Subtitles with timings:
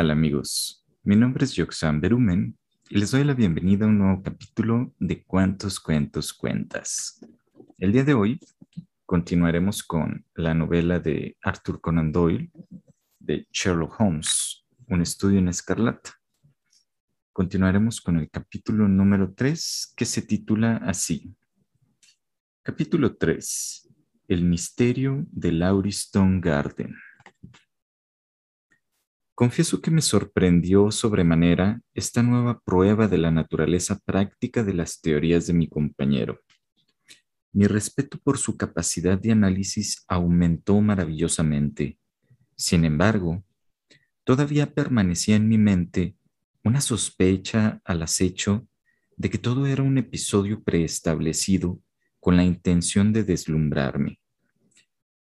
[0.00, 0.82] tal amigos?
[1.02, 2.56] Mi nombre es Yoxan Berumen
[2.88, 7.20] y les doy la bienvenida a un nuevo capítulo de Cuántos Cuentos Cuentas.
[7.76, 8.40] El día de hoy
[9.04, 12.50] continuaremos con la novela de Arthur Conan Doyle
[13.18, 16.18] de Sherlock Holmes, Un estudio en escarlata.
[17.34, 21.36] Continuaremos con el capítulo número 3 que se titula así.
[22.62, 23.86] Capítulo 3.
[24.28, 26.96] El misterio de Lauriston Garden.
[29.40, 35.46] Confieso que me sorprendió sobremanera esta nueva prueba de la naturaleza práctica de las teorías
[35.46, 36.42] de mi compañero.
[37.50, 41.98] Mi respeto por su capacidad de análisis aumentó maravillosamente.
[42.54, 43.42] Sin embargo,
[44.24, 46.16] todavía permanecía en mi mente
[46.62, 48.68] una sospecha al acecho
[49.16, 51.80] de que todo era un episodio preestablecido
[52.20, 54.20] con la intención de deslumbrarme.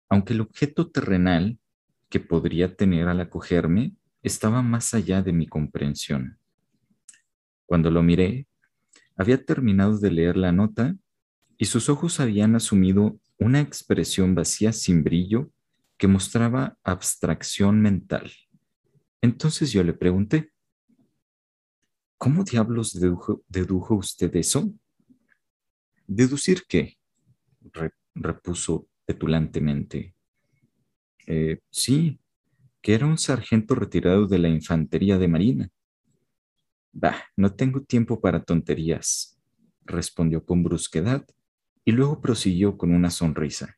[0.09, 1.61] Aunque el objeto terrenal
[2.09, 6.39] que podría tener al acogerme estaba más allá de mi comprensión.
[7.67, 8.47] Cuando lo miré,
[9.17, 10.97] había terminado de leer la nota
[11.57, 15.51] y sus ojos habían asumido una expresión vacía sin brillo
[15.97, 18.31] que mostraba abstracción mental.
[19.21, 20.53] Entonces yo le pregunté,
[22.17, 24.73] ¿cómo diablos dedujo, usted eso?
[26.07, 26.97] ¿Deducir qué?
[28.15, 30.15] repuso petulantemente.
[31.27, 32.19] Eh, sí,
[32.83, 35.71] que era un sargento retirado de la infantería de marina.
[36.93, 39.39] Bah, no tengo tiempo para tonterías,
[39.85, 41.27] respondió con brusquedad
[41.85, 43.77] y luego prosiguió con una sonrisa.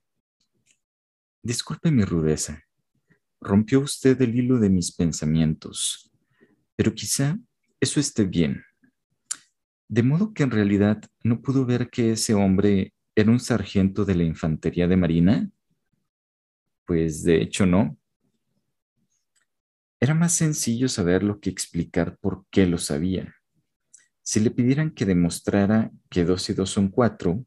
[1.42, 2.62] Disculpe mi rudeza.
[3.40, 6.10] Rompió usted el hilo de mis pensamientos,
[6.76, 7.38] pero quizá
[7.80, 8.62] eso esté bien.
[9.88, 14.14] De modo que en realidad no pudo ver que ese hombre era un sargento de
[14.14, 15.50] la infantería de marina.
[16.86, 17.99] Pues de hecho no.
[20.02, 23.34] Era más sencillo saberlo que explicar por qué lo sabía.
[24.22, 27.44] Si le pidieran que demostrara que dos y dos son cuatro,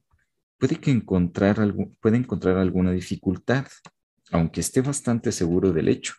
[0.59, 1.57] puede, que encontrar
[1.99, 3.65] puede encontrar alguna dificultad,
[4.31, 6.13] aunque esté bastante seguro del hecho.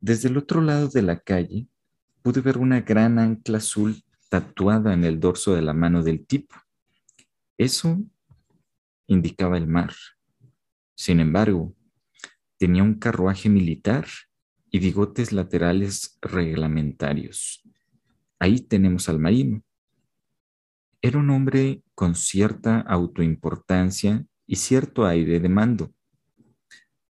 [0.00, 1.66] Desde el otro lado de la calle,
[2.20, 6.56] pude ver una gran ancla azul tatuada en el dorso de la mano del tipo.
[7.56, 8.02] Eso
[9.06, 9.94] indicaba el mar.
[10.94, 11.74] Sin embargo,
[12.58, 14.06] tenía un carruaje militar
[14.74, 17.62] y bigotes laterales reglamentarios.
[18.38, 19.62] Ahí tenemos al marino.
[21.02, 25.92] Era un hombre con cierta autoimportancia y cierto aire de mando.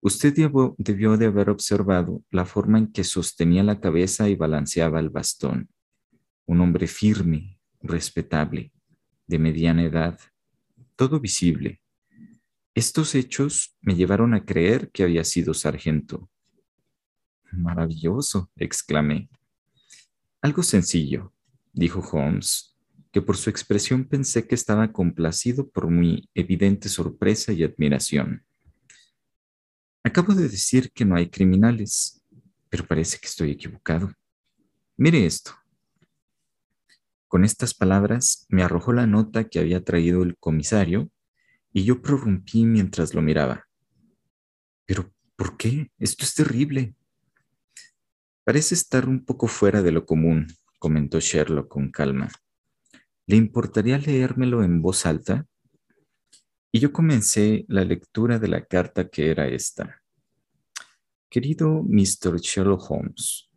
[0.01, 0.33] Usted
[0.79, 5.69] debió, de haber observado la forma en que sostenía la cabeza y balanceaba el bastón.
[6.47, 8.73] Un hombre firme, respetable,
[9.27, 10.21] de mediana edad,
[10.95, 11.83] todo visible.
[12.73, 16.31] Estos hechos me llevaron a creer que había sido sargento.
[17.53, 19.29] Maravilloso, exclamé.
[20.41, 21.33] Algo sencillo,
[21.73, 22.77] dijo Holmes,
[23.11, 28.45] que por su expresión pensé que estaba complacido por mi evidente sorpresa y admiración.
[30.05, 32.23] Acabo de decir que no hay criminales,
[32.69, 34.13] pero parece que estoy equivocado.
[34.97, 35.53] Mire esto.
[37.27, 41.11] Con estas palabras me arrojó la nota que había traído el comisario
[41.73, 43.67] y yo prorrumpí mientras lo miraba.
[44.87, 45.91] Pero, ¿por qué?
[45.99, 46.95] Esto es terrible.
[48.49, 50.47] Parece estar un poco fuera de lo común,
[50.79, 52.31] comentó Sherlock con calma.
[53.27, 55.47] ¿Le importaría leérmelo en voz alta?
[56.73, 60.01] Y yo comencé la lectura de la carta que era esta.
[61.29, 62.41] Querido Mr.
[62.41, 63.51] Sherlock Holmes,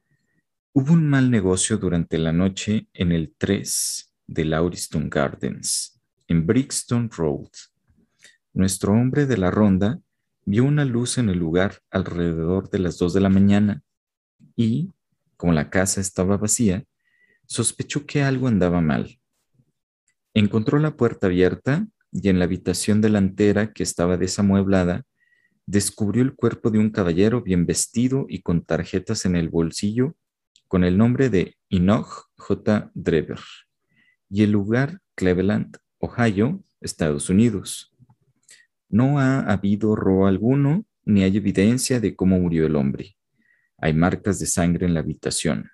[0.74, 7.10] hubo un mal negocio durante la noche en el 3 de Lauriston Gardens, en Brixton
[7.10, 7.52] Road.
[8.52, 10.02] Nuestro hombre de la ronda
[10.44, 13.86] vio una luz en el lugar alrededor de las 2 de la mañana
[14.62, 14.92] y,
[15.38, 16.84] como la casa estaba vacía,
[17.46, 19.20] sospechó que algo andaba mal.
[20.34, 25.04] Encontró la puerta abierta y en la habitación delantera, que estaba desamueblada,
[25.66, 30.16] descubrió el cuerpo de un caballero bien vestido y con tarjetas en el bolsillo
[30.68, 32.92] con el nombre de Enoch J.
[32.94, 33.40] Drever
[34.30, 37.94] y el lugar Cleveland, Ohio, Estados Unidos.
[38.88, 43.18] No ha habido robo alguno ni hay evidencia de cómo murió el hombre.
[43.82, 45.72] Hay marcas de sangre en la habitación,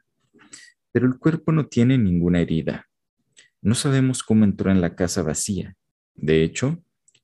[0.93, 2.87] pero el cuerpo no tiene ninguna herida.
[3.61, 5.75] No sabemos cómo entró en la casa vacía.
[6.15, 6.81] De hecho,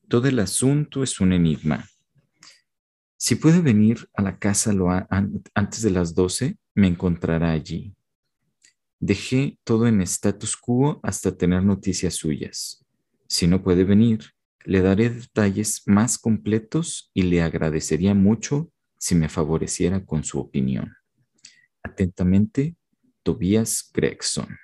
[0.10, 1.88] todo el asunto es un enigma.
[3.16, 4.74] Si puede venir a la casa
[5.56, 7.96] antes de las 12, me encontrará allí.
[9.00, 12.86] Dejé todo en status quo hasta tener noticias suyas.
[13.28, 14.34] Si no puede venir,
[14.66, 18.73] le daré detalles más completos y le agradecería mucho
[19.04, 20.96] si me favoreciera con su opinión.
[21.84, 22.78] Atentamente,
[23.22, 24.58] Tobias Gregson.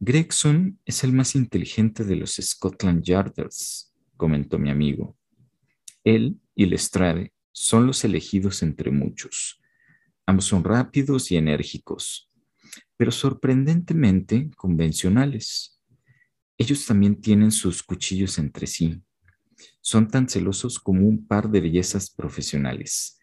[0.00, 5.14] Gregson es el más inteligente de los Scotland Yarders, comentó mi amigo.
[6.04, 9.60] Él y Lestrade son los elegidos entre muchos.
[10.24, 12.30] Ambos son rápidos y enérgicos,
[12.96, 15.82] pero sorprendentemente convencionales.
[16.56, 19.02] Ellos también tienen sus cuchillos entre sí.
[19.80, 23.18] Son tan celosos como un par de bellezas profesionales.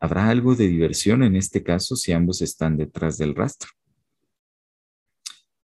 [0.00, 3.70] ¿Habrá algo de diversión en este caso si ambos están detrás del rastro?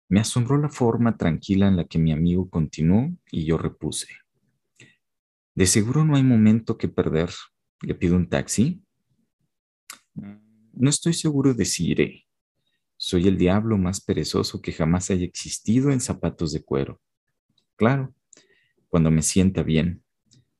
[0.09, 4.07] Me asombró la forma tranquila en la que mi amigo continuó y yo repuse.
[5.53, 7.29] De seguro no hay momento que perder.
[7.81, 8.81] ¿Le pido un taxi?
[10.13, 12.27] No estoy seguro de si iré.
[12.95, 17.01] Soy el diablo más perezoso que jamás haya existido en zapatos de cuero.
[17.75, 18.13] Claro,
[18.89, 20.03] cuando me sienta bien,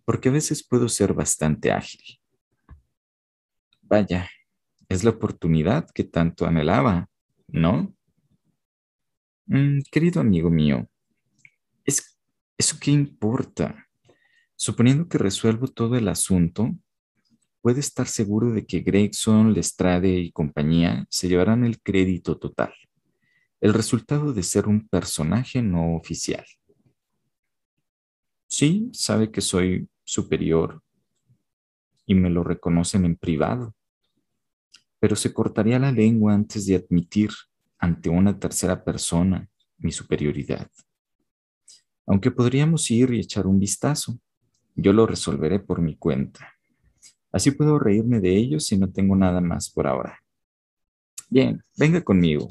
[0.05, 2.19] porque a veces puedo ser bastante ágil.
[3.81, 4.29] Vaya,
[4.89, 7.09] es la oportunidad que tanto anhelaba,
[7.47, 7.93] ¿no?
[9.45, 10.89] Mm, querido amigo mío,
[11.85, 12.17] ¿es,
[12.57, 13.87] ¿eso qué importa?
[14.55, 16.75] Suponiendo que resuelvo todo el asunto,
[17.61, 22.73] puede estar seguro de que Gregson, Lestrade y compañía se llevarán el crédito total,
[23.61, 26.45] el resultado de ser un personaje no oficial.
[28.47, 30.81] Sí, sabe que soy superior
[32.05, 33.75] y me lo reconocen en privado,
[34.99, 37.29] pero se cortaría la lengua antes de admitir
[37.77, 40.69] ante una tercera persona mi superioridad.
[42.05, 44.17] Aunque podríamos ir y echar un vistazo,
[44.75, 46.53] yo lo resolveré por mi cuenta.
[47.31, 50.23] Así puedo reírme de ellos si no tengo nada más por ahora.
[51.29, 52.47] Bien, venga conmigo.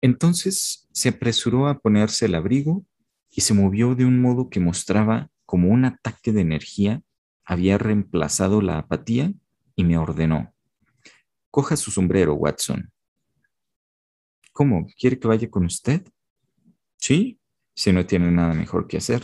[0.00, 2.84] Entonces se apresuró a ponerse el abrigo
[3.34, 7.02] y se movió de un modo que mostraba como un ataque de energía
[7.44, 9.32] había reemplazado la apatía
[9.74, 10.54] y me ordenó.
[11.50, 12.92] Coja su sombrero, Watson.
[14.52, 14.86] ¿Cómo?
[14.98, 16.06] ¿Quiere que vaya con usted?
[16.98, 17.40] Sí,
[17.74, 19.22] si no tiene nada mejor que hacer.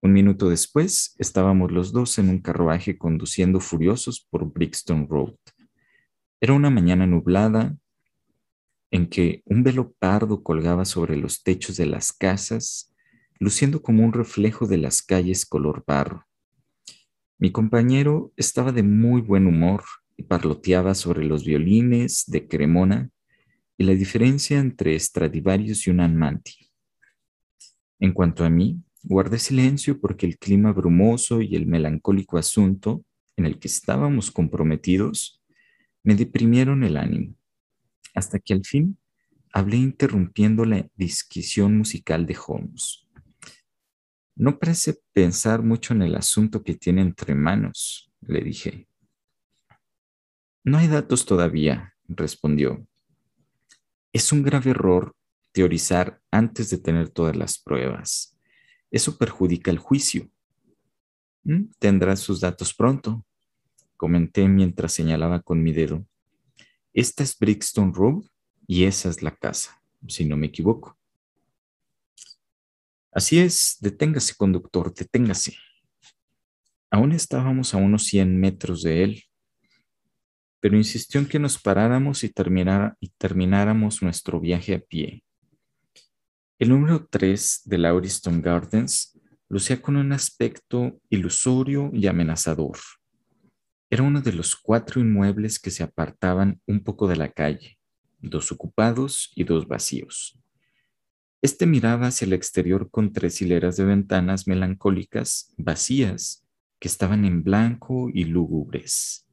[0.00, 5.34] Un minuto después, estábamos los dos en un carruaje conduciendo furiosos por Brixton Road.
[6.40, 7.76] Era una mañana nublada
[8.90, 12.94] en que un velo pardo colgaba sobre los techos de las casas,
[13.38, 16.26] luciendo como un reflejo de las calles color barro.
[17.38, 19.84] Mi compañero estaba de muy buen humor
[20.16, 23.10] y parloteaba sobre los violines de Cremona
[23.76, 26.70] y la diferencia entre Stradivarius y un Anmanti.
[28.00, 33.04] En cuanto a mí, Guardé silencio porque el clima brumoso y el melancólico asunto
[33.36, 35.40] en el que estábamos comprometidos
[36.02, 37.34] me deprimieron el ánimo,
[38.14, 38.98] hasta que al fin
[39.52, 43.06] hablé interrumpiendo la disquisición musical de Holmes.
[44.36, 48.86] No parece pensar mucho en el asunto que tiene entre manos, le dije.
[50.64, 52.86] No hay datos todavía, respondió.
[54.12, 55.16] Es un grave error
[55.52, 58.36] teorizar antes de tener todas las pruebas.
[58.90, 60.30] Eso perjudica el juicio.
[61.42, 63.24] Mm, tendrá sus datos pronto,
[63.96, 66.06] comenté mientras señalaba con mi dedo.
[66.92, 68.24] Esta es Brixton Road
[68.66, 70.96] y esa es la casa, si no me equivoco.
[73.12, 75.56] Así es, deténgase, conductor, deténgase.
[76.90, 79.24] Aún estábamos a unos 100 metros de él,
[80.60, 82.32] pero insistió en que nos paráramos y,
[83.00, 85.22] y termináramos nuestro viaje a pie.
[86.58, 89.18] El número 3 de Lauriston Gardens
[89.48, 92.78] lucía con un aspecto ilusorio y amenazador.
[93.90, 97.78] Era uno de los cuatro inmuebles que se apartaban un poco de la calle,
[98.18, 100.38] dos ocupados y dos vacíos.
[101.40, 106.44] Este miraba hacia el exterior con tres hileras de ventanas melancólicas vacías
[106.78, 109.26] que estaban en blanco y lúgubres.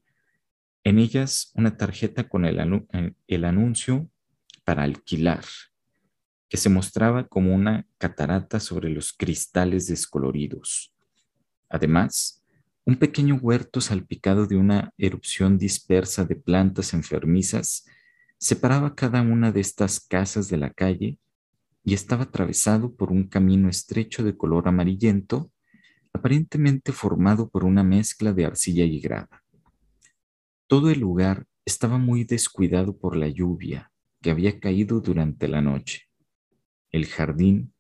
[0.84, 2.86] En ellas una tarjeta con el,
[3.28, 4.10] el anuncio
[4.64, 5.44] para alquilar
[6.48, 10.94] que se mostraba como una catarata sobre los cristales descoloridos.
[11.70, 12.45] Además,
[12.86, 17.86] un pequeño huerto salpicado de una erupción dispersa de plantas enfermizas
[18.38, 21.20] separaba cada una de estas casas de la calle
[21.84, 25.52] y estaba atravesado por un camino estrecho de color amarillento,
[26.14, 29.44] aparentemente formado por una mezcla de arcilla y grava.
[30.68, 36.04] Todo el lugar estaba muy descuidado por la lluvia que había caído durante la noche.
[36.92, 37.74] El jardín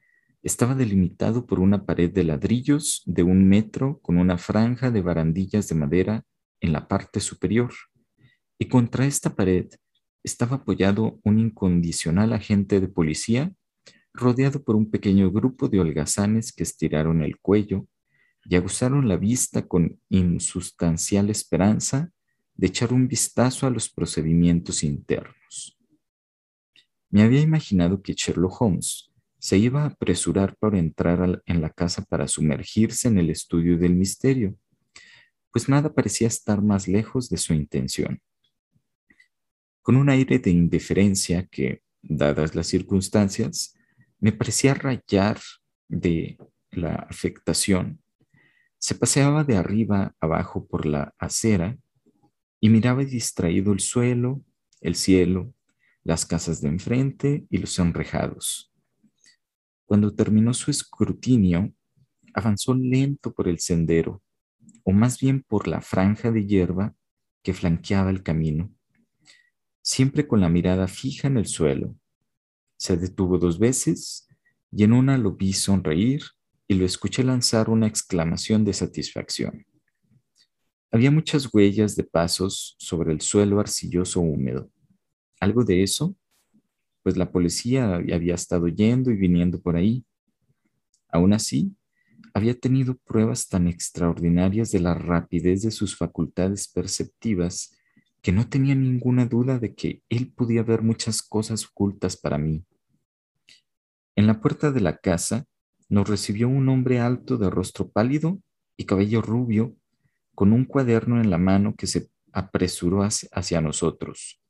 [0.46, 5.68] estaba delimitado por una pared de ladrillos de un metro con una franja de barandillas
[5.68, 6.24] de madera
[6.62, 7.74] en la parte superior,
[8.60, 9.68] y contra esta pared
[10.24, 13.56] estaba apoyado un incondicional agente de policía
[14.14, 17.88] rodeado por un pequeño grupo de holgazanes que estiraron el cuello
[18.44, 22.12] y aguzaron la vista con insustancial esperanza
[22.54, 25.76] de echar un vistazo a los procedimientos internos.
[27.10, 32.04] Me había imaginado que Sherlock Holmes se iba a apresurar para entrar en la casa
[32.04, 34.56] para sumergirse en el estudio del misterio,
[35.52, 38.22] pues nada parecía estar más lejos de su intención.
[39.82, 43.76] Con un aire de indiferencia que, dadas las circunstancias,
[44.20, 45.40] me parecía rayar
[45.88, 46.38] de
[46.72, 48.02] la afectación,
[48.78, 51.78] se paseaba de arriba abajo por la acera
[52.60, 54.44] y miraba distraído el suelo,
[54.82, 55.54] el cielo,
[56.04, 58.75] las casas de enfrente y los enrejados.
[59.86, 61.74] Cuando terminó su escrutinio,
[62.34, 64.22] avanzó lento por el sendero,
[64.84, 66.96] o más bien por la franja de hierba
[67.44, 68.74] que flanqueaba el camino,
[69.82, 71.96] siempre con la mirada fija en el suelo.
[72.78, 74.28] Se detuvo dos veces
[74.72, 76.24] y en una lo vi sonreír
[76.68, 79.66] y lo escuché lanzar una exclamación de satisfacción.
[80.92, 84.72] Había muchas huellas de pasos sobre el suelo arcilloso húmedo.
[85.40, 86.16] ¿Algo de eso?
[87.06, 90.04] Pues la policía había estado yendo y viniendo por ahí.
[91.08, 91.76] Aún así,
[92.34, 97.78] había tenido pruebas tan extraordinarias de la rapidez de sus facultades perceptivas
[98.24, 102.66] que no tenía ninguna duda de que él podía ver muchas cosas ocultas para mí.
[104.16, 105.46] En la puerta de la casa
[105.88, 108.42] nos recibió un hombre alto de rostro pálido
[108.78, 109.76] y cabello rubio,
[110.34, 114.42] con un cuaderno en la mano que se apresuró hacia nosotros.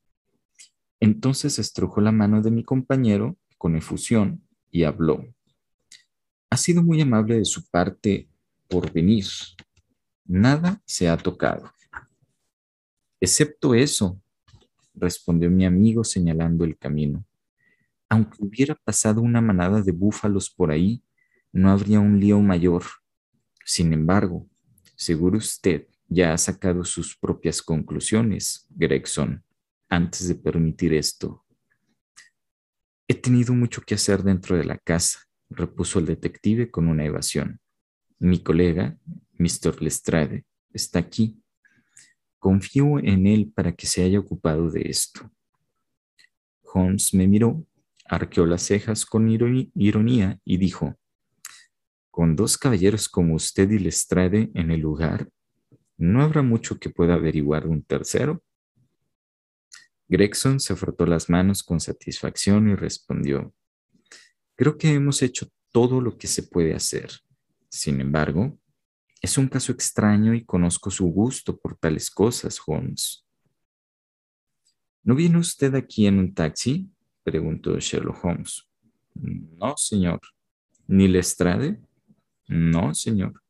[1.06, 5.24] Entonces estrujó la mano de mi compañero con efusión y habló.
[6.50, 8.28] Ha sido muy amable de su parte
[8.68, 9.28] por venir.
[10.26, 11.72] Nada se ha tocado.
[13.22, 14.20] Excepto eso,
[14.96, 17.24] respondió mi amigo señalando el camino.
[18.10, 21.04] Aunque hubiera pasado una manada de búfalos por ahí,
[21.52, 22.82] no habría un lío mayor.
[23.64, 24.50] Sin embargo,
[24.96, 29.45] seguro usted ya ha sacado sus propias conclusiones, Gregson
[29.90, 31.46] antes de permitir esto.
[33.08, 37.60] He tenido mucho que hacer dentro de la casa, repuso el detective con una evasión.
[38.20, 38.98] Mi colega,
[39.38, 39.82] Mr.
[39.82, 41.40] Lestrade, está aquí.
[42.40, 45.32] Confío en él para que se haya ocupado de esto.
[46.64, 47.66] Holmes me miró,
[48.06, 50.96] arqueó las cejas con ironía y dijo,
[52.16, 55.30] con dos caballeros como usted y Lestrade en el lugar,
[55.98, 58.42] ¿no habrá mucho que pueda averiguar un tercero?
[60.08, 63.54] Gregson se frotó las manos con satisfacción y respondió,
[64.56, 67.12] creo que hemos hecho todo lo que se puede hacer.
[67.70, 68.58] Sin embargo,
[69.22, 73.26] es un caso extraño y conozco su gusto por tales cosas, Holmes.
[75.04, 76.90] ¿No viene usted aquí en un taxi?
[77.24, 78.68] preguntó Sherlock Holmes.
[79.16, 80.22] No, señor.
[80.88, 81.80] ¿Ni Lestrade?
[82.48, 83.42] No, señor.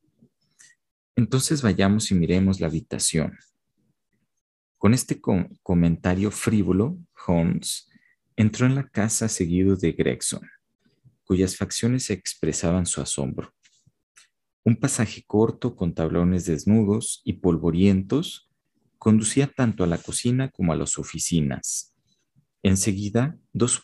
[1.15, 3.37] Entonces vayamos y miremos la habitación.
[4.85, 5.19] Con este
[5.63, 7.89] comentario frívolo, Holmes
[8.35, 10.47] entró en la casa seguido de Gregson,
[11.23, 13.51] cuyas facciones expresaban su asombro.
[14.63, 18.51] Un pasaje corto con tablones desnudos y polvorientos
[18.99, 21.95] conducía tanto a la cocina como a las oficinas.
[22.61, 23.83] Enseguida, dos,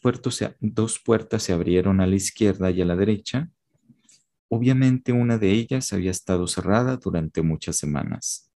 [0.60, 3.50] dos puertas se abrieron a la izquierda y a la derecha.
[4.50, 8.51] Obviamente una de ellas había estado cerrada durante muchas semanas.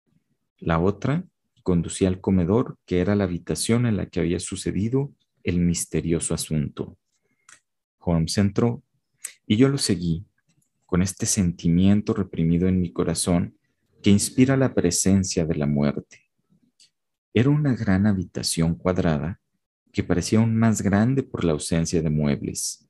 [0.59, 1.25] La otra
[1.63, 6.97] conducía al comedor, que era la habitación en la que había sucedido el misterioso asunto.
[7.99, 8.83] Holmes entró
[9.47, 10.27] y yo lo seguí
[10.87, 13.57] con este sentimiento reprimido en mi corazón
[14.03, 16.31] que inspira la presencia de la muerte.
[17.33, 19.41] Era una gran habitación cuadrada
[19.93, 22.89] que parecía aún más grande por la ausencia de muebles.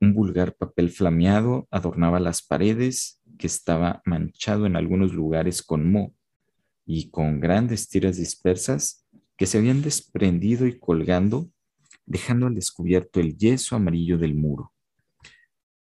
[0.00, 6.14] Un vulgar papel flameado adornaba las paredes que estaba manchado en algunos lugares con moho
[6.86, 9.04] y con grandes tiras dispersas
[9.36, 11.50] que se habían desprendido y colgando,
[12.06, 14.72] dejando al descubierto el yeso amarillo del muro.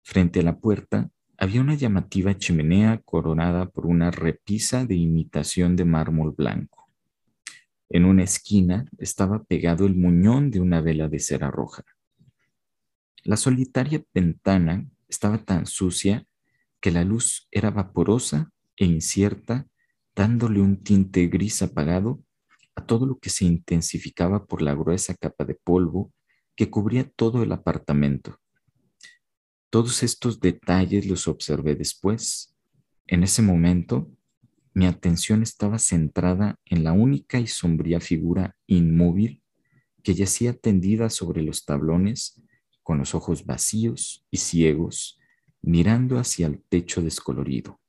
[0.04, 5.86] Frente a la puerta había una llamativa chimenea coronada por una repisa de imitación de
[5.86, 6.88] mármol blanco.
[7.90, 11.84] En una esquina estaba pegado el muñón de una vela de cera roja.
[13.24, 16.26] La solitaria ventana estaba tan sucia
[16.80, 19.68] que la luz era vaporosa e incierta
[20.16, 22.24] dándole un tinte gris apagado
[22.76, 26.14] a todo lo que se intensificaba por la gruesa capa de polvo
[26.56, 28.38] que cubría todo el apartamento.
[29.70, 32.56] Todos estos detalles los observé después.
[33.08, 34.12] En ese momento,
[34.74, 39.42] mi atención estaba centrada en la única y sombría figura inmóvil
[40.04, 42.42] que yacía tendida sobre los tablones
[42.84, 45.20] con los ojos vacíos y ciegos,
[45.62, 47.81] mirando hacia el techo descolorido.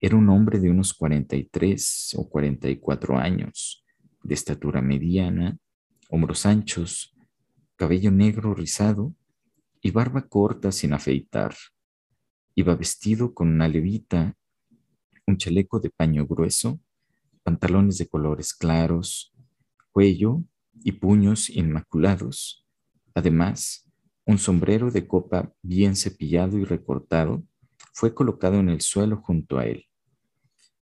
[0.00, 3.84] Era un hombre de unos 43 o 44 años,
[4.22, 5.58] de estatura mediana,
[6.08, 7.16] hombros anchos,
[7.74, 9.14] cabello negro rizado
[9.80, 11.54] y barba corta sin afeitar.
[12.54, 14.36] Iba vestido con una levita,
[15.26, 16.80] un chaleco de paño grueso,
[17.42, 19.34] pantalones de colores claros,
[19.90, 20.44] cuello
[20.84, 22.64] y puños inmaculados.
[23.14, 23.84] Además,
[24.24, 27.42] un sombrero de copa bien cepillado y recortado
[27.92, 29.87] fue colocado en el suelo junto a él.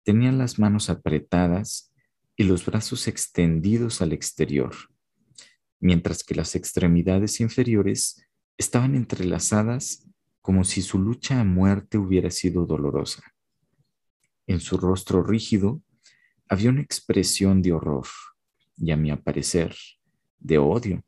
[0.03, 1.93] Tenía las manos apretadas
[2.37, 4.75] y los brazos extendidos al exterior,
[5.79, 8.27] mientras que las extremidades inferiores
[8.57, 10.07] estaban entrelazadas
[10.41, 13.23] como si su lucha a muerte hubiera sido dolorosa.
[14.47, 15.83] En su rostro rígido
[16.49, 18.07] había una expresión de horror
[18.77, 19.77] y a mi parecer
[20.39, 21.05] de odio,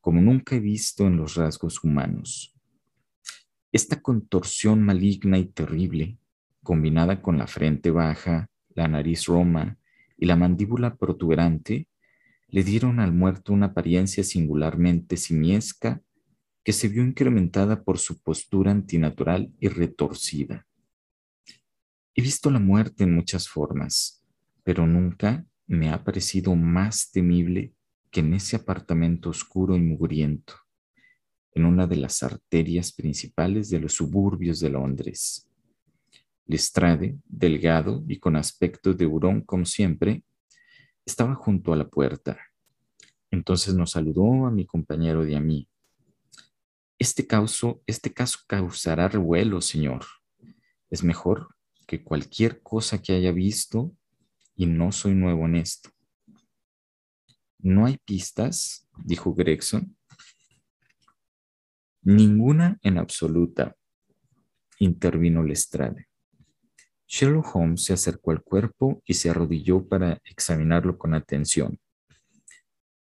[0.00, 2.54] como nunca he visto en los rasgos humanos.
[3.72, 6.18] Esta contorsión maligna y terrible,
[6.62, 9.78] combinada con la frente baja, la nariz roma
[10.16, 11.88] y la mandíbula protuberante,
[12.48, 16.02] le dieron al muerto una apariencia singularmente simiesca
[16.64, 20.66] que se vio incrementada por su postura antinatural y retorcida.
[22.14, 24.22] He visto la muerte en muchas formas,
[24.62, 27.72] pero nunca me ha parecido más temible
[28.10, 30.54] que en ese apartamento oscuro y mugriento,
[31.54, 35.48] en una de las arterias principales de los suburbios de Londres.
[36.46, 40.24] Lestrade, delgado y con aspecto de hurón como siempre,
[41.04, 42.38] estaba junto a la puerta.
[43.30, 45.68] Entonces nos saludó a mi compañero y a mí,
[46.98, 47.26] este,
[47.86, 50.04] este caso causará revuelo, Señor.
[50.90, 51.48] Es mejor
[51.86, 53.92] que cualquier cosa que haya visto
[54.54, 55.90] y no soy nuevo en esto.
[57.58, 58.88] ¿No hay pistas?
[59.04, 59.96] dijo Gregson.
[62.02, 63.76] Ninguna en absoluta,
[64.78, 66.08] intervino Lestrade.
[67.12, 71.78] Sherlock Holmes se acercó al cuerpo y se arrodilló para examinarlo con atención.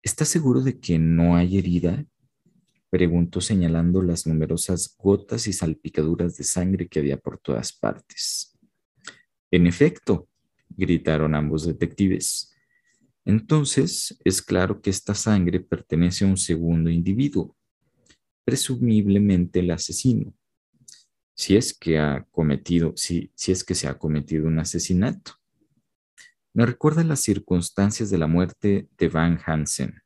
[0.02, 2.06] ¿Está seguro de que no hay herida
[2.94, 8.56] preguntó señalando las numerosas gotas y salpicaduras de sangre que había por todas partes.
[9.50, 10.30] En efecto,
[10.70, 12.54] gritaron ambos detectives.
[13.26, 17.58] Entonces, es claro que esta sangre pertenece a un segundo individuo,
[18.46, 20.32] presumiblemente el asesino,
[21.36, 25.34] si es que ha cometido, si, si es que se ha cometido un asesinato.
[26.54, 30.02] Me recuerda las circunstancias de la muerte de Van Hansen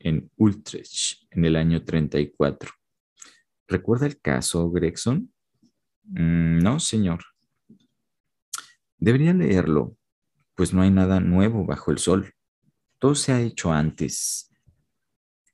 [0.00, 2.70] en Utrecht en el año 34.
[3.68, 5.32] ¿Recuerda el caso, Gregson?
[6.04, 7.24] Mm, no, señor.
[8.98, 9.96] Debería leerlo,
[10.54, 12.34] pues no hay nada nuevo bajo el sol.
[12.98, 14.50] Todo se ha hecho antes.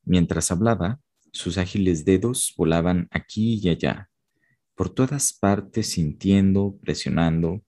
[0.02, 1.00] Mientras hablaba,
[1.32, 4.07] sus ágiles dedos volaban aquí y allá,
[4.78, 7.64] por todas partes sintiendo, presionando,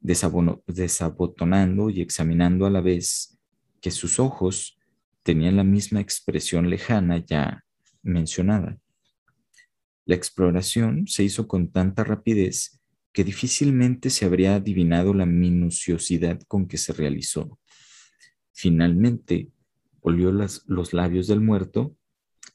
[0.00, 3.38] desabotonando y examinando a la vez
[3.82, 4.78] que sus ojos
[5.22, 7.62] tenía la misma expresión lejana ya
[8.02, 8.78] mencionada.
[10.06, 12.80] La exploración se hizo con tanta rapidez
[13.12, 17.58] que difícilmente se habría adivinado la minuciosidad con que se realizó.
[18.54, 19.50] Finalmente,
[20.00, 21.94] olió los labios del muerto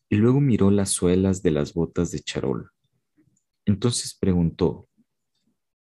[0.09, 2.71] y luego miró las suelas de las botas de charol.
[3.71, 4.89] Entonces preguntó,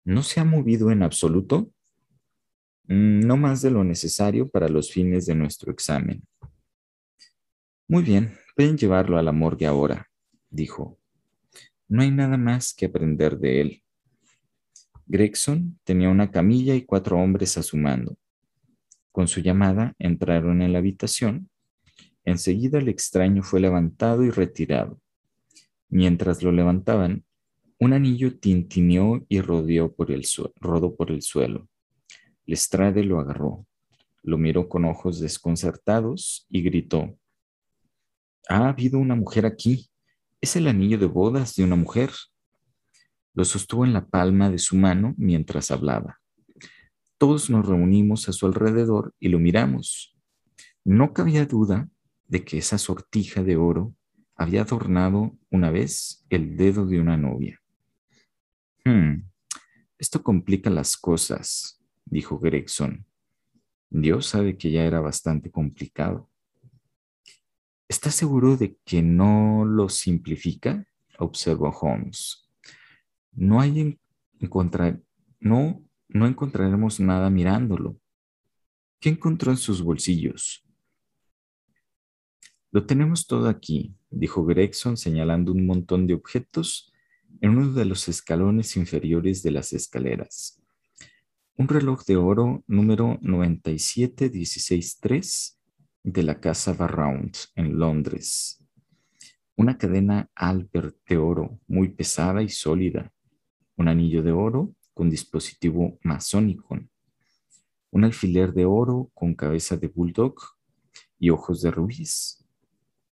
[0.04, 1.72] ¿no se ha movido en absoluto?
[2.84, 6.22] Mm, no más de lo necesario para los fines de nuestro examen.
[7.88, 10.08] Muy bien, pueden llevarlo a la morgue ahora,
[10.50, 11.00] dijo.
[11.88, 13.82] No hay nada más que aprender de él.
[15.06, 18.16] Gregson tenía una camilla y cuatro hombres a su mando.
[19.10, 21.50] Con su llamada entraron en la habitación.
[22.24, 25.00] Enseguida el extraño fue levantado y retirado.
[25.88, 27.24] Mientras lo levantaban,
[27.80, 31.66] un anillo tintineó y rodeó por el rodó por el suelo.
[32.44, 33.66] Lestrade lo agarró,
[34.22, 37.18] lo miró con ojos desconcertados y gritó,
[38.50, 39.90] ha habido una mujer aquí.
[40.40, 42.10] Es el anillo de bodas de una mujer.
[43.32, 46.18] Lo sostuvo en la palma de su mano mientras hablaba.
[47.16, 50.16] Todos nos reunimos a su alrededor y lo miramos.
[50.84, 51.88] No cabía duda
[52.26, 53.94] de que esa sortija de oro
[54.34, 57.60] había adornado una vez el dedo de una novia.
[58.84, 59.22] Hmm,
[59.98, 63.04] esto complica las cosas, dijo Gregson.
[63.90, 66.30] Dios sabe que ya era bastante complicado.
[67.88, 70.86] ¿Está seguro de que no lo simplifica?
[71.18, 72.48] observó Holmes.
[73.32, 73.98] No hay
[74.38, 75.00] encontrar,
[75.38, 78.00] no, no encontraremos nada mirándolo.
[79.00, 80.64] ¿Qué encontró en sus bolsillos?
[82.70, 86.89] Lo tenemos todo aquí, dijo Gregson señalando un montón de objetos
[87.40, 90.62] en uno de los escalones inferiores de las escaleras.
[91.56, 95.60] un reloj de oro número 97163
[96.02, 98.64] de la casa Barround en Londres,
[99.56, 103.12] una cadena Albert de oro muy pesada y sólida,
[103.76, 106.78] un anillo de oro con dispositivo masónico,
[107.90, 110.36] un alfiler de oro con cabeza de bulldog
[111.18, 112.42] y ojos de rubíes,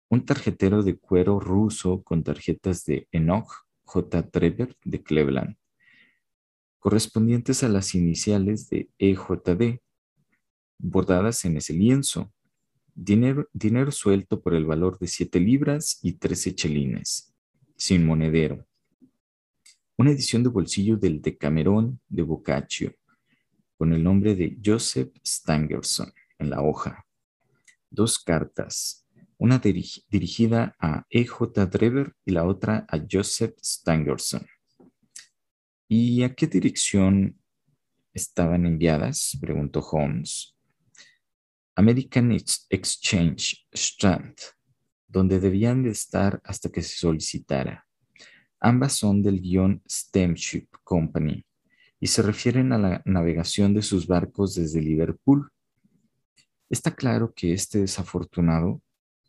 [0.09, 4.23] un tarjetero de cuero ruso con tarjetas de Enoch J.
[4.31, 5.57] Trevor de Cleveland,
[6.81, 9.79] correspondientes a las iniciales de EJD,
[10.79, 12.33] bordadas en ese lienzo,
[12.95, 17.33] dinero, suelto por el valor de 7 libras y 13 chelines,
[17.77, 18.67] sin monedero,
[19.97, 22.93] una edición de bolsillo del Decamerón de Boccaccio,
[23.79, 27.07] con el nombre de Joseph Stangerson en la hoja,
[27.91, 29.06] dos cartas,
[29.39, 31.67] una dirigida a E.J.
[31.67, 34.47] Drever y la otra a Joseph Stangerson.
[35.89, 37.39] ¿Y a qué dirección
[38.13, 39.37] estaban enviadas?
[39.41, 40.57] preguntó Holmes.
[41.75, 44.37] American Exchange Strand,
[45.07, 47.87] donde debían de estar hasta que se solicitara.
[48.59, 51.45] Ambas son del guion Steamship Company
[52.01, 55.51] y se refieren a la navegación de sus barcos desde Liverpool.
[56.71, 58.83] Está claro que este desafortunado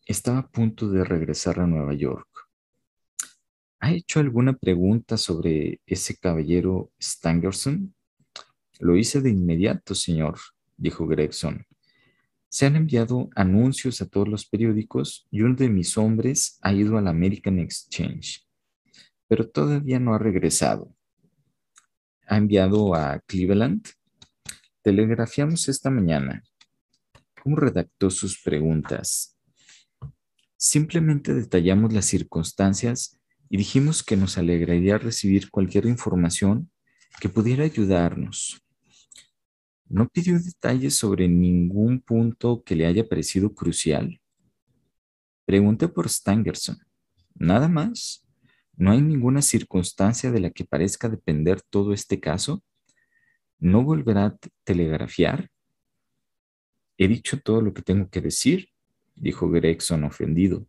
[0.08, 2.28] estaba a punto de regresar a Nueva York
[3.80, 7.94] ¿Ha hecho alguna pregunta sobre ese caballero Stangerson?
[8.80, 10.40] Lo hice de inmediato, señor,
[10.78, 11.66] dijo Gregson.
[12.50, 16.98] Se han enviado anuncios a todos los periódicos y uno de mis hombres ha ido
[16.98, 18.48] al American Exchange,
[19.28, 20.92] pero todavía no ha regresado.
[22.26, 23.88] ¿Ha enviado a Cleveland?
[24.82, 26.44] Telegrafiamos esta mañana.
[27.44, 29.37] ¿Cómo redactó sus preguntas?
[30.58, 36.72] Simplemente detallamos las circunstancias y dijimos que nos alegraría recibir cualquier información
[37.22, 38.62] que pudiera ayudarnos.
[39.86, 44.20] No pidió detalles sobre ningún punto que le haya parecido crucial.
[45.46, 46.80] Pregunté por Stangerson.
[47.36, 48.24] Nada más.
[48.76, 52.64] ¿No hay ninguna circunstancia de la que parezca depender todo este caso?
[53.60, 55.50] ¿No volverá a telegrafiar?
[56.98, 58.70] He dicho todo lo que tengo que decir,
[59.18, 60.66] dijo Gregson ofendido.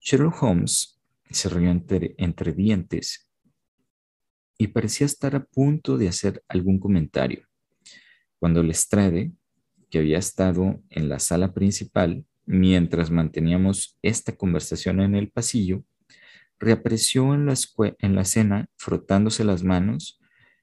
[0.00, 3.28] Sherlock Holmes se rió entre, dientes
[4.58, 7.48] y parecía estar a punto de hacer algún comentario,
[8.38, 9.32] cuando Lestrade,
[9.90, 15.84] que había estado en la sala principal mientras manteníamos esta conversación en el pasillo,
[16.58, 17.54] reapareció en la,
[17.98, 20.20] en la cena frotándose las manos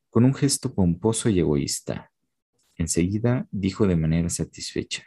[0.10, 2.12] con un gesto pomposo y egoísta.
[2.76, 5.04] Enseguida dijo de manera satisfecha,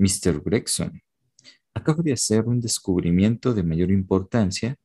[0.00, 0.42] Mr.
[0.42, 1.02] Gregson,
[1.74, 4.78] acabo de hacer un descubrimiento de mayor importancia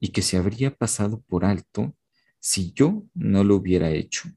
[0.00, 1.94] y que se habría pasado por alto
[2.40, 4.30] si yo no lo hubiera hecho.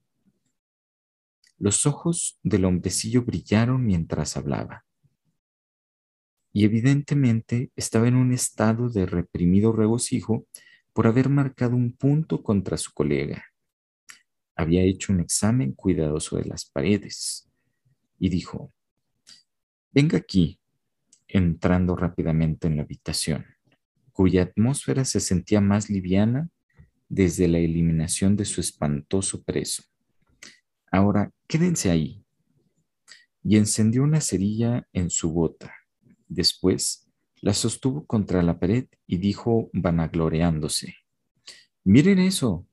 [1.58, 4.84] Los ojos del hombrecillo brillaron mientras hablaba.
[6.52, 10.46] Y evidentemente estaba en un estado de reprimido regocijo
[10.92, 13.46] por haber marcado un punto contra su colega.
[14.54, 17.50] Había hecho un examen cuidadoso de las paredes
[18.18, 18.74] y dijo,
[19.92, 20.60] venga aquí,
[21.28, 23.46] entrando rápidamente en la habitación,
[24.12, 26.50] cuya atmósfera se sentía más liviana
[27.08, 29.84] desde la eliminación de su espantoso preso.
[30.92, 32.24] Ahora, quédense ahí.
[33.44, 35.74] Y encendió una cerilla en su bota.
[36.28, 37.10] Después,
[37.42, 40.96] la sostuvo contra la pared y dijo vanagloreándose,
[41.84, 42.68] miren eso.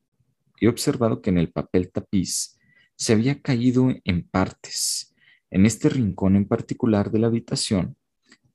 [0.61, 2.59] He observado que en el papel tapiz
[2.97, 5.15] se había caído en partes.
[5.51, 7.97] En este rincón en particular de la habitación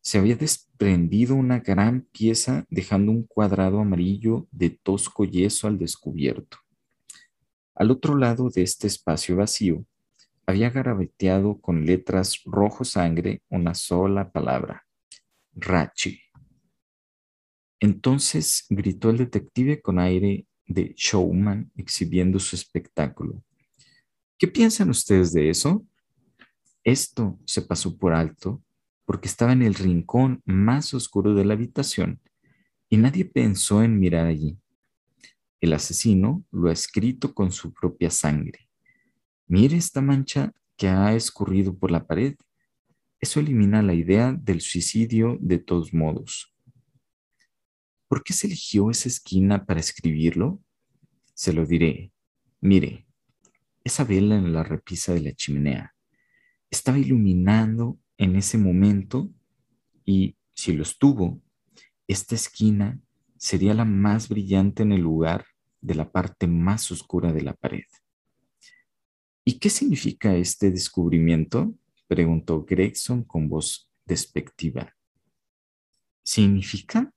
[0.01, 6.57] se había desprendido una gran pieza dejando un cuadrado amarillo de tosco yeso al descubierto.
[7.75, 9.85] Al otro lado de este espacio vacío,
[10.45, 14.85] había garabateado con letras rojo sangre una sola palabra,
[15.53, 16.19] Rachi.
[17.79, 23.43] Entonces gritó el detective con aire de showman exhibiendo su espectáculo.
[24.37, 25.85] ¿Qué piensan ustedes de eso?
[26.83, 28.63] Esto se pasó por alto
[29.05, 32.21] porque estaba en el rincón más oscuro de la habitación
[32.89, 34.57] y nadie pensó en mirar allí.
[35.59, 38.67] El asesino lo ha escrito con su propia sangre.
[39.47, 42.35] Mire esta mancha que ha escurrido por la pared.
[43.19, 46.55] Eso elimina la idea del suicidio de todos modos.
[48.07, 50.59] ¿Por qué se eligió esa esquina para escribirlo?
[51.35, 52.11] Se lo diré.
[52.59, 53.05] Mire,
[53.83, 55.90] esa vela en la repisa de la chimenea
[56.71, 59.29] estaba iluminando en ese momento
[60.05, 61.41] y si lo estuvo,
[62.07, 62.99] esta esquina
[63.37, 65.45] sería la más brillante en el lugar
[65.81, 67.85] de la parte más oscura de la pared.
[69.43, 71.73] ¿Y qué significa este descubrimiento?
[72.07, 74.93] preguntó Gregson con voz despectiva.
[76.23, 77.11] ¿Significa?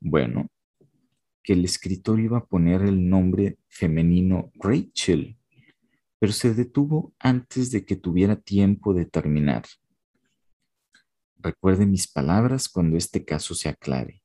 [0.00, 0.48] Bueno,
[1.42, 5.36] que el escritor iba a poner el nombre femenino Rachel,
[6.22, 9.64] pero se detuvo antes de que tuviera tiempo de terminar.
[11.36, 14.22] Recuerde mis palabras cuando este caso se aclare.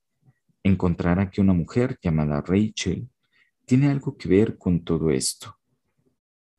[0.62, 3.10] Encontrará que una mujer llamada Rachel
[3.65, 5.57] tiene algo que ver con todo esto.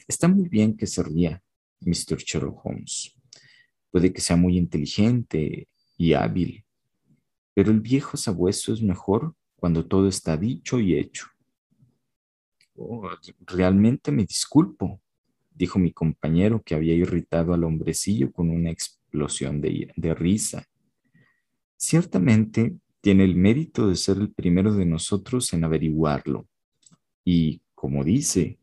[0.09, 1.41] Está muy bien que se ría,
[1.83, 2.17] Mr.
[2.17, 3.15] Sherlock Holmes.
[3.93, 6.65] Puede que sea muy inteligente y hábil,
[7.55, 11.29] pero el viejo sabueso es mejor cuando todo está dicho y hecho.
[12.75, 13.09] Oh,
[13.47, 15.01] realmente me disculpo,
[15.59, 20.65] dijo mi compañero que había irritado al hombrecillo con una explosión de, risa.
[21.77, 26.47] Ciertamente tiene el mérito de ser el primero de nosotros en averiguarlo.
[27.25, 28.61] Y, como dice,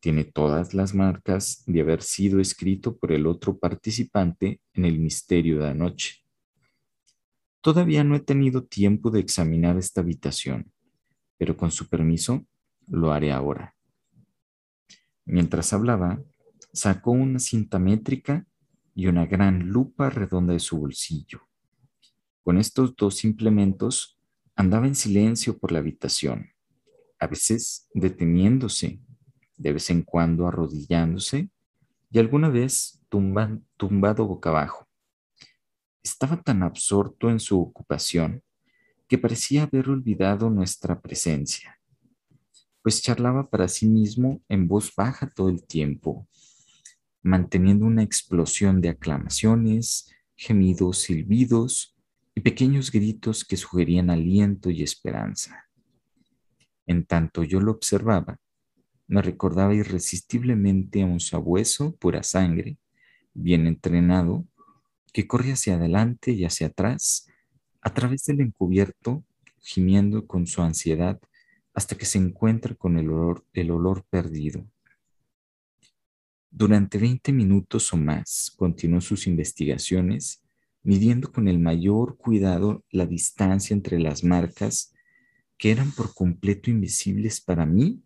[0.00, 5.58] tiene todas las marcas de haber sido escrito por el otro participante en el misterio
[5.58, 6.24] de anoche.
[7.60, 10.72] Todavía no he tenido tiempo de examinar esta habitación,
[11.36, 12.46] pero con su permiso
[12.86, 13.74] lo haré ahora.
[15.30, 16.20] Mientras hablaba,
[16.72, 18.44] sacó una cinta métrica
[18.96, 21.42] y una gran lupa redonda de su bolsillo.
[22.42, 24.18] Con estos dos implementos
[24.56, 26.50] andaba en silencio por la habitación,
[27.20, 28.98] a veces deteniéndose
[29.56, 31.48] de vez en cuando arrodillándose
[32.10, 34.88] y alguna vez tumbado boca abajo.
[36.02, 38.42] Estaba tan absorto en su ocupación
[39.06, 41.79] que parecía haber olvidado nuestra presencia,
[42.82, 46.26] pues charlaba para sí mismo en voz baja todo el tiempo,
[47.22, 51.96] manteniendo una explosión de aclamaciones, gemidos, silbidos
[52.34, 55.68] y pequeños gritos que sugerían aliento y esperanza.
[56.86, 58.38] En tanto yo lo observaba,
[59.06, 62.78] me recordaba irresistiblemente a un sabueso pura sangre,
[63.34, 64.46] bien entrenado,
[65.12, 67.26] que corre hacia adelante y hacia atrás,
[67.82, 69.24] a través del encubierto,
[69.58, 71.20] gimiendo con su ansiedad
[71.74, 74.66] hasta que se encuentra con el olor, el olor perdido.
[76.50, 80.42] Durante 20 minutos o más continuó sus investigaciones,
[80.82, 84.92] midiendo con el mayor cuidado la distancia entre las marcas
[85.56, 88.02] que eran por completo invisibles para mí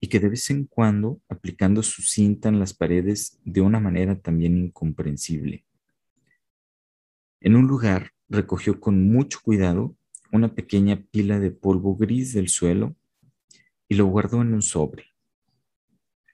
[0.00, 4.18] y que de vez en cuando, aplicando su cinta en las paredes de una manera
[4.18, 5.64] también incomprensible.
[7.40, 9.94] En un lugar recogió con mucho cuidado
[10.32, 12.96] una pequeña pila de polvo gris del suelo
[13.88, 15.06] y lo guardó en un sobre.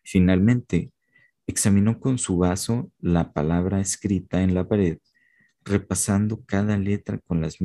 [0.02, 0.92] Finalmente,
[1.46, 4.98] examinó con su vaso la palabra escrita en la pared,
[5.64, 7.58] repasando cada letra con, las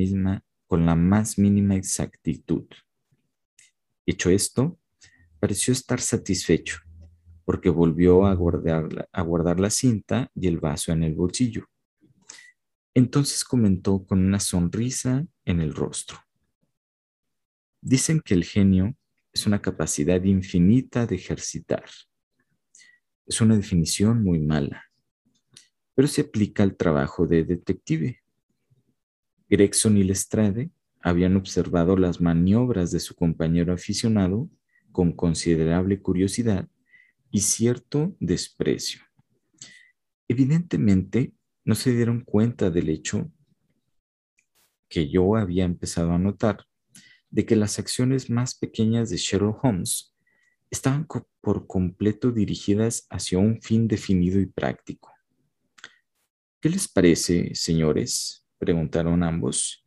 [0.67, 2.65] con la más mínima exactitud.
[4.05, 4.77] Hecho esto,
[5.43, 6.77] Pareció estar satisfecho,
[7.43, 11.65] porque volvió a a guardar la cinta y el vaso en el bolsillo.
[12.95, 16.19] Entonces comentó con una sonrisa en el rostro.
[17.81, 18.95] Dicen que el genio
[19.33, 21.85] es una capacidad infinita de ejercitar.
[23.25, 24.83] Es una definición muy mala,
[25.95, 28.21] pero se aplica al trabajo de detective.
[29.49, 30.69] Gregson y Lestrade
[31.01, 34.49] habían observado las maniobras de su compañero aficionado
[34.91, 36.69] con considerable curiosidad
[37.31, 39.01] y cierto desprecio.
[40.27, 41.33] Evidentemente,
[41.65, 43.31] no se dieron cuenta del hecho
[44.89, 46.65] que yo había empezado a notar
[47.29, 50.15] de que las acciones más pequeñas de Sherlock Holmes
[50.69, 51.07] estaban
[51.41, 55.11] por completo dirigidas hacia un fin definido y práctico.
[56.59, 58.45] ¿Qué les parece, señores?
[58.57, 59.85] preguntaron ambos.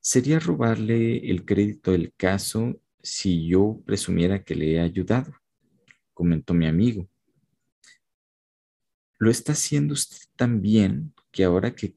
[0.00, 5.34] ¿Sería robarle el crédito del caso si yo presumiera que le he ayudado,
[6.14, 7.08] comentó mi amigo.
[9.22, 11.94] Lo está haciendo usted tan bien que ahora que,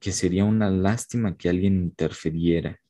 [0.00, 2.80] que sería una lástima que alguien interfiriera.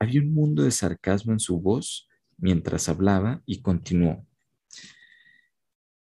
[0.00, 4.26] Había un mundo de sarcasmo en su voz mientras hablaba y continuó.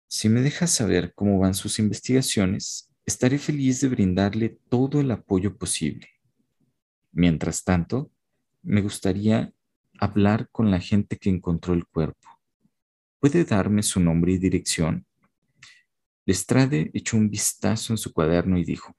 [0.09, 5.59] Si me deja saber cómo van sus investigaciones, estaré feliz de brindarle todo el apoyo
[5.59, 6.09] posible.
[7.11, 8.11] Mientras tanto,
[8.63, 9.53] me gustaría
[10.01, 12.31] hablar con la gente que encontró el cuerpo.
[13.21, 15.05] ¿Puede darme su nombre y dirección?
[16.25, 18.97] Lestrade echó un vistazo en su cuaderno y dijo,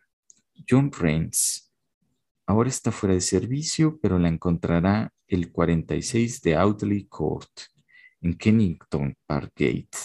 [0.68, 1.72] John Rains.
[2.46, 7.50] Ahora está fuera de servicio, pero la encontrará el 46 de Audley Court,
[8.22, 9.98] en Kennington Park Gate.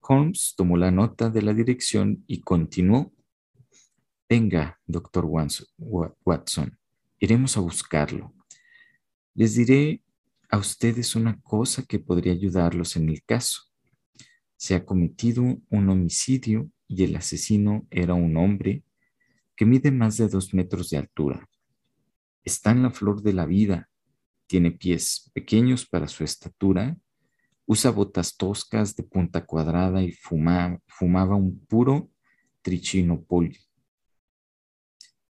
[0.00, 3.12] Holmes tomó la nota de la dirección y continuó.
[4.28, 6.78] Venga, doctor Watson,
[7.18, 8.32] iremos a buscarlo.
[9.34, 10.02] Les diré
[10.48, 13.65] a ustedes una cosa que podría ayudarlos en el caso.
[14.56, 18.82] Se ha cometido un homicidio y el asesino era un hombre
[19.54, 21.48] que mide más de dos metros de altura.
[22.44, 23.88] Está en la flor de la vida,
[24.46, 26.96] tiene pies pequeños para su estatura,
[27.66, 32.10] usa botas toscas de punta cuadrada y fumaba un puro
[32.62, 33.58] trichinopoli.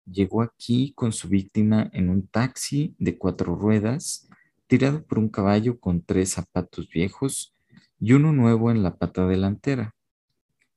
[0.06, 4.28] Llegó aquí con su víctima en un taxi de cuatro ruedas,
[4.68, 7.56] tirado por un caballo con tres zapatos viejos
[8.00, 9.96] y uno nuevo en la pata delantera.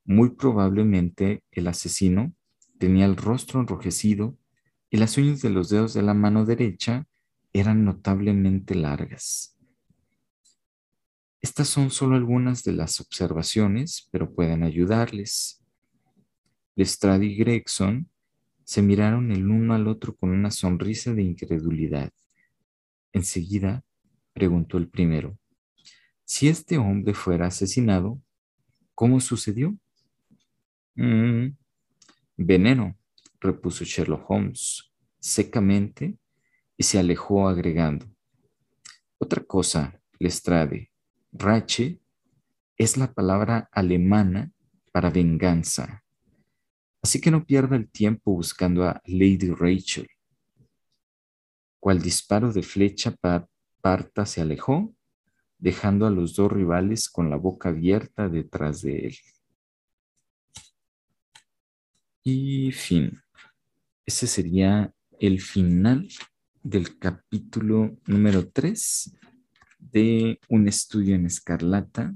[0.04, 2.34] Muy probablemente el asesino
[2.78, 4.36] tenía el rostro enrojecido
[4.90, 7.06] y las uñas de los dedos de la mano derecha
[7.52, 9.56] eran notablemente largas.
[11.40, 15.62] Estas son solo algunas de las observaciones, pero pueden ayudarles.
[16.76, 18.08] Lestrade y Gregson
[18.64, 22.12] se miraron el uno al otro con una sonrisa de incredulidad.
[23.12, 23.84] Enseguida
[24.32, 25.36] preguntó el primero,
[26.24, 28.20] si este hombre fuera asesinado,
[28.94, 29.76] ¿cómo sucedió?
[30.94, 31.56] Mm,
[32.36, 32.96] veneno,
[33.40, 36.18] repuso Sherlock Holmes secamente
[36.76, 38.06] y se alejó agregando.
[39.18, 40.90] Otra cosa, Lestrade,
[41.32, 42.00] Rache
[42.76, 44.52] es la palabra alemana
[44.92, 46.02] para venganza.
[47.02, 50.08] Así que no pierda el tiempo buscando a Lady Rachel.
[51.80, 53.14] Cual disparo de flecha
[53.80, 54.94] parta se alejó,
[55.62, 59.16] dejando a los dos rivales con la boca abierta detrás de él.
[62.24, 63.22] Y fin.
[64.04, 66.08] Ese sería el final
[66.64, 69.16] del capítulo número 3
[69.78, 72.12] de Un estudio en escarlata.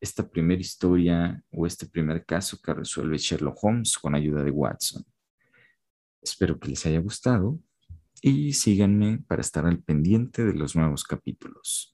[0.00, 5.04] Esta primera historia o este primer caso que resuelve Sherlock Holmes con ayuda de Watson.
[6.22, 7.60] Espero que les haya gustado
[8.22, 11.93] y síganme para estar al pendiente de los nuevos capítulos.